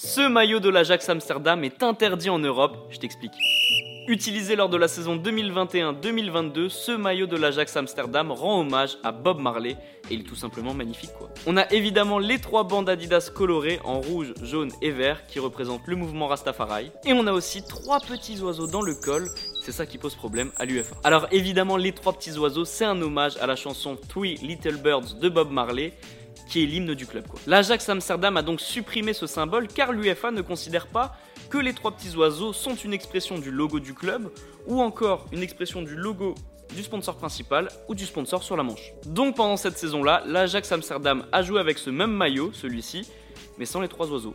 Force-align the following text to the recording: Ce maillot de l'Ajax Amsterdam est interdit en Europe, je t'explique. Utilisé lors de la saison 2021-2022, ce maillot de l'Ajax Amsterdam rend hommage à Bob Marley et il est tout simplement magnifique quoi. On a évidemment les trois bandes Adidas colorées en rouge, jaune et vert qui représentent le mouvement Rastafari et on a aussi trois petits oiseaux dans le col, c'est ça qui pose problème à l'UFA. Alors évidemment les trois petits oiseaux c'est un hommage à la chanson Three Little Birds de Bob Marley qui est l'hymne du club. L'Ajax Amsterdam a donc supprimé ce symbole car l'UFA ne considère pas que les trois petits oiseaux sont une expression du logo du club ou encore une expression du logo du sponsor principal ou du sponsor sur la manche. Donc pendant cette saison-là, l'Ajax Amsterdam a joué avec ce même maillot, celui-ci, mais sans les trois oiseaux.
Ce 0.00 0.20
maillot 0.20 0.60
de 0.60 0.68
l'Ajax 0.68 1.08
Amsterdam 1.08 1.64
est 1.64 1.82
interdit 1.82 2.30
en 2.30 2.38
Europe, 2.38 2.86
je 2.88 3.00
t'explique. 3.00 3.32
Utilisé 4.06 4.54
lors 4.54 4.68
de 4.68 4.76
la 4.76 4.86
saison 4.86 5.16
2021-2022, 5.16 6.68
ce 6.68 6.92
maillot 6.92 7.26
de 7.26 7.36
l'Ajax 7.36 7.76
Amsterdam 7.76 8.30
rend 8.30 8.60
hommage 8.60 8.96
à 9.02 9.10
Bob 9.10 9.40
Marley 9.40 9.72
et 10.08 10.14
il 10.14 10.20
est 10.20 10.22
tout 10.22 10.36
simplement 10.36 10.72
magnifique 10.72 11.10
quoi. 11.18 11.30
On 11.48 11.56
a 11.56 11.68
évidemment 11.72 12.20
les 12.20 12.38
trois 12.38 12.62
bandes 12.62 12.88
Adidas 12.88 13.32
colorées 13.34 13.80
en 13.82 14.00
rouge, 14.00 14.34
jaune 14.40 14.70
et 14.82 14.92
vert 14.92 15.26
qui 15.26 15.40
représentent 15.40 15.88
le 15.88 15.96
mouvement 15.96 16.28
Rastafari 16.28 16.92
et 17.04 17.12
on 17.12 17.26
a 17.26 17.32
aussi 17.32 17.64
trois 17.66 17.98
petits 17.98 18.40
oiseaux 18.40 18.68
dans 18.68 18.82
le 18.82 18.94
col, 18.94 19.28
c'est 19.68 19.72
ça 19.72 19.84
qui 19.84 19.98
pose 19.98 20.14
problème 20.14 20.50
à 20.56 20.64
l'UFA. 20.64 20.96
Alors 21.04 21.26
évidemment 21.30 21.76
les 21.76 21.92
trois 21.92 22.14
petits 22.14 22.38
oiseaux 22.38 22.64
c'est 22.64 22.86
un 22.86 23.02
hommage 23.02 23.36
à 23.36 23.46
la 23.46 23.54
chanson 23.54 23.98
Three 24.08 24.36
Little 24.36 24.78
Birds 24.78 25.16
de 25.20 25.28
Bob 25.28 25.50
Marley 25.50 25.92
qui 26.48 26.62
est 26.62 26.66
l'hymne 26.66 26.94
du 26.94 27.04
club. 27.04 27.26
L'Ajax 27.46 27.86
Amsterdam 27.90 28.38
a 28.38 28.42
donc 28.42 28.62
supprimé 28.62 29.12
ce 29.12 29.26
symbole 29.26 29.68
car 29.68 29.92
l'UFA 29.92 30.30
ne 30.30 30.40
considère 30.40 30.86
pas 30.86 31.14
que 31.50 31.58
les 31.58 31.74
trois 31.74 31.90
petits 31.90 32.16
oiseaux 32.16 32.54
sont 32.54 32.76
une 32.76 32.94
expression 32.94 33.36
du 33.38 33.50
logo 33.50 33.78
du 33.78 33.92
club 33.92 34.32
ou 34.66 34.80
encore 34.80 35.26
une 35.32 35.42
expression 35.42 35.82
du 35.82 35.96
logo 35.96 36.34
du 36.74 36.82
sponsor 36.82 37.16
principal 37.16 37.68
ou 37.88 37.94
du 37.94 38.06
sponsor 38.06 38.42
sur 38.42 38.56
la 38.56 38.62
manche. 38.62 38.94
Donc 39.04 39.36
pendant 39.36 39.58
cette 39.58 39.76
saison-là, 39.76 40.22
l'Ajax 40.26 40.72
Amsterdam 40.72 41.26
a 41.30 41.42
joué 41.42 41.60
avec 41.60 41.76
ce 41.76 41.90
même 41.90 42.12
maillot, 42.12 42.52
celui-ci, 42.54 43.06
mais 43.58 43.66
sans 43.66 43.82
les 43.82 43.88
trois 43.88 44.10
oiseaux. 44.10 44.34